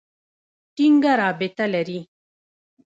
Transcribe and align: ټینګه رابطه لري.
ټینګه 0.75 1.13
رابطه 1.21 1.65
لري. 1.73 1.99